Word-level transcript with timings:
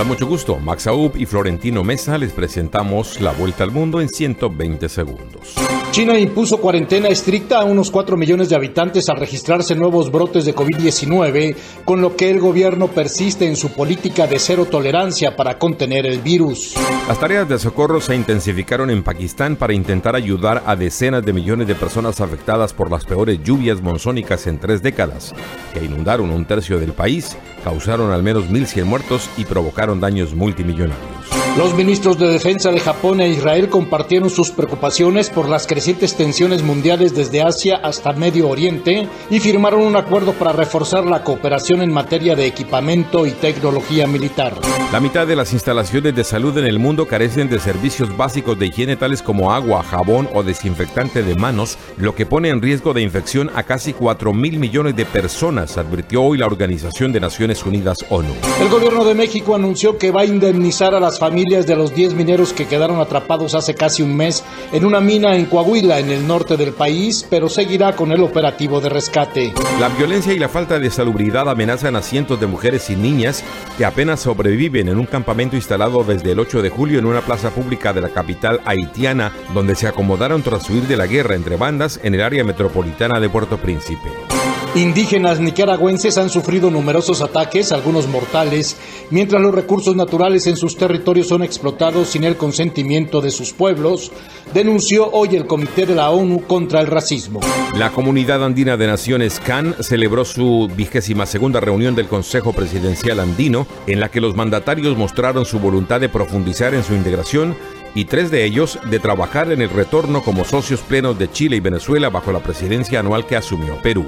Hola, 0.00 0.08
mucho 0.08 0.26
gusto. 0.26 0.58
Max 0.58 0.86
Aub 0.86 1.14
y 1.18 1.26
Florentino 1.26 1.84
Mesa 1.84 2.16
les 2.16 2.32
presentamos 2.32 3.20
la 3.20 3.32
vuelta 3.32 3.64
al 3.64 3.70
mundo 3.70 4.00
en 4.00 4.08
120 4.08 4.88
segundos. 4.88 5.54
China 5.90 6.16
impuso 6.16 6.58
cuarentena 6.58 7.08
estricta 7.08 7.58
a 7.58 7.64
unos 7.64 7.90
4 7.90 8.16
millones 8.16 8.48
de 8.48 8.54
habitantes 8.54 9.08
al 9.08 9.16
registrarse 9.16 9.74
nuevos 9.74 10.12
brotes 10.12 10.44
de 10.44 10.54
COVID-19, 10.54 11.56
con 11.84 12.00
lo 12.00 12.14
que 12.14 12.30
el 12.30 12.38
gobierno 12.38 12.86
persiste 12.86 13.48
en 13.48 13.56
su 13.56 13.72
política 13.72 14.28
de 14.28 14.38
cero 14.38 14.68
tolerancia 14.70 15.34
para 15.34 15.58
contener 15.58 16.06
el 16.06 16.20
virus. 16.20 16.74
Las 17.08 17.18
tareas 17.18 17.48
de 17.48 17.58
socorro 17.58 18.00
se 18.00 18.14
intensificaron 18.14 18.88
en 18.90 19.02
Pakistán 19.02 19.56
para 19.56 19.74
intentar 19.74 20.14
ayudar 20.14 20.62
a 20.64 20.76
decenas 20.76 21.24
de 21.24 21.32
millones 21.32 21.66
de 21.66 21.74
personas 21.74 22.20
afectadas 22.20 22.72
por 22.72 22.88
las 22.88 23.04
peores 23.04 23.42
lluvias 23.42 23.82
monzónicas 23.82 24.46
en 24.46 24.60
tres 24.60 24.82
décadas, 24.82 25.34
que 25.74 25.84
inundaron 25.84 26.30
un 26.30 26.44
tercio 26.44 26.78
del 26.78 26.92
país, 26.92 27.36
causaron 27.64 28.12
al 28.12 28.22
menos 28.22 28.44
1.100 28.48 28.84
muertos 28.84 29.28
y 29.36 29.44
provocaron 29.44 29.98
daños 29.98 30.34
multimillonarios. 30.34 31.19
Los 31.58 31.74
ministros 31.74 32.16
de 32.16 32.28
Defensa 32.28 32.70
de 32.70 32.78
Japón 32.78 33.20
e 33.20 33.28
Israel 33.28 33.68
compartieron 33.68 34.30
sus 34.30 34.52
preocupaciones 34.52 35.30
por 35.30 35.48
las 35.48 35.66
crecientes 35.66 36.14
tensiones 36.14 36.62
mundiales 36.62 37.14
desde 37.14 37.42
Asia 37.42 37.80
hasta 37.82 38.12
Medio 38.12 38.48
Oriente 38.48 39.08
y 39.30 39.40
firmaron 39.40 39.82
un 39.82 39.96
acuerdo 39.96 40.32
para 40.32 40.52
reforzar 40.52 41.04
la 41.04 41.24
cooperación 41.24 41.82
en 41.82 41.92
materia 41.92 42.36
de 42.36 42.46
equipamiento 42.46 43.26
y 43.26 43.32
tecnología 43.32 44.06
militar. 44.06 44.54
La 44.92 45.00
mitad 45.00 45.26
de 45.26 45.36
las 45.36 45.52
instalaciones 45.52 46.14
de 46.14 46.24
salud 46.24 46.56
en 46.56 46.66
el 46.66 46.78
mundo 46.78 47.06
carecen 47.06 47.48
de 47.48 47.58
servicios 47.58 48.16
básicos 48.16 48.58
de 48.58 48.66
higiene 48.66 48.96
tales 48.96 49.20
como 49.20 49.52
agua, 49.52 49.82
jabón 49.82 50.28
o 50.32 50.42
desinfectante 50.44 51.22
de 51.22 51.34
manos, 51.34 51.78
lo 51.96 52.14
que 52.14 52.26
pone 52.26 52.48
en 52.48 52.62
riesgo 52.62 52.94
de 52.94 53.02
infección 53.02 53.50
a 53.54 53.64
casi 53.64 53.92
4 53.92 54.32
mil 54.32 54.58
millones 54.60 54.94
de 54.94 55.04
personas, 55.04 55.76
advirtió 55.76 56.22
hoy 56.22 56.38
la 56.38 56.46
Organización 56.46 57.12
de 57.12 57.20
Naciones 57.20 57.66
Unidas 57.66 57.98
ONU. 58.08 58.34
El 58.60 58.68
gobierno 58.68 59.04
de 59.04 59.14
México 59.14 59.54
anunció 59.54 59.98
que 59.98 60.10
va 60.10 60.22
a 60.22 60.26
indemnizar 60.26 60.94
a 60.94 61.00
las 61.00 61.18
familias 61.18 61.39
de 61.44 61.74
los 61.74 61.94
10 61.94 62.14
mineros 62.14 62.52
que 62.52 62.66
quedaron 62.66 63.00
atrapados 63.00 63.54
hace 63.54 63.74
casi 63.74 64.02
un 64.02 64.14
mes 64.14 64.44
en 64.72 64.84
una 64.84 65.00
mina 65.00 65.36
en 65.36 65.46
Coahuila, 65.46 65.98
en 65.98 66.10
el 66.10 66.26
norte 66.26 66.56
del 66.56 66.72
país, 66.72 67.26
pero 67.30 67.48
seguirá 67.48 67.96
con 67.96 68.12
el 68.12 68.22
operativo 68.22 68.80
de 68.80 68.90
rescate. 68.90 69.54
La 69.80 69.88
violencia 69.88 70.34
y 70.34 70.38
la 70.38 70.50
falta 70.50 70.78
de 70.78 70.90
salubridad 70.90 71.48
amenazan 71.48 71.96
a 71.96 72.02
cientos 72.02 72.38
de 72.38 72.46
mujeres 72.46 72.90
y 72.90 72.96
niñas 72.96 73.42
que 73.78 73.86
apenas 73.86 74.20
sobreviven 74.20 74.88
en 74.88 74.98
un 74.98 75.06
campamento 75.06 75.56
instalado 75.56 76.04
desde 76.04 76.32
el 76.32 76.40
8 76.40 76.60
de 76.60 76.68
julio 76.68 76.98
en 76.98 77.06
una 77.06 77.22
plaza 77.22 77.50
pública 77.50 77.94
de 77.94 78.02
la 78.02 78.10
capital 78.10 78.60
haitiana, 78.66 79.32
donde 79.54 79.74
se 79.74 79.88
acomodaron 79.88 80.42
tras 80.42 80.68
huir 80.68 80.82
de 80.82 80.98
la 80.98 81.06
guerra 81.06 81.36
entre 81.36 81.56
bandas 81.56 82.00
en 82.02 82.14
el 82.14 82.20
área 82.20 82.44
metropolitana 82.44 83.18
de 83.18 83.30
Puerto 83.30 83.56
Príncipe. 83.56 84.39
Indígenas 84.76 85.40
nicaragüenses 85.40 86.16
han 86.16 86.30
sufrido 86.30 86.70
numerosos 86.70 87.22
ataques, 87.22 87.72
algunos 87.72 88.06
mortales, 88.06 88.76
mientras 89.10 89.42
los 89.42 89.52
recursos 89.52 89.96
naturales 89.96 90.46
en 90.46 90.56
sus 90.56 90.76
territorios 90.76 91.26
son 91.26 91.42
explotados 91.42 92.10
sin 92.10 92.22
el 92.22 92.36
consentimiento 92.36 93.20
de 93.20 93.32
sus 93.32 93.52
pueblos, 93.52 94.12
denunció 94.54 95.10
hoy 95.10 95.34
el 95.34 95.48
Comité 95.48 95.86
de 95.86 95.96
la 95.96 96.10
ONU 96.10 96.46
contra 96.46 96.80
el 96.80 96.86
Racismo. 96.86 97.40
La 97.76 97.90
Comunidad 97.90 98.44
Andina 98.44 98.76
de 98.76 98.86
Naciones 98.86 99.40
CAN 99.40 99.74
celebró 99.80 100.24
su 100.24 100.70
vigésima 100.76 101.26
segunda 101.26 101.58
reunión 101.58 101.96
del 101.96 102.06
Consejo 102.06 102.52
Presidencial 102.52 103.18
Andino, 103.18 103.66
en 103.88 103.98
la 103.98 104.08
que 104.08 104.20
los 104.20 104.36
mandatarios 104.36 104.96
mostraron 104.96 105.46
su 105.46 105.58
voluntad 105.58 106.00
de 106.00 106.08
profundizar 106.08 106.74
en 106.74 106.84
su 106.84 106.94
integración 106.94 107.56
y 107.94 108.04
tres 108.04 108.30
de 108.30 108.44
ellos 108.44 108.78
de 108.84 108.98
trabajar 108.98 109.52
en 109.52 109.62
el 109.62 109.70
retorno 109.70 110.22
como 110.22 110.44
socios 110.44 110.80
plenos 110.80 111.18
de 111.18 111.30
Chile 111.30 111.56
y 111.56 111.60
Venezuela 111.60 112.10
bajo 112.10 112.32
la 112.32 112.40
presidencia 112.40 113.00
anual 113.00 113.26
que 113.26 113.36
asumió 113.36 113.76
Perú. 113.82 114.06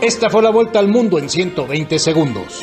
Esta 0.00 0.30
fue 0.30 0.42
la 0.42 0.50
vuelta 0.50 0.78
al 0.78 0.88
mundo 0.88 1.18
en 1.18 1.28
120 1.28 1.98
segundos. 1.98 2.60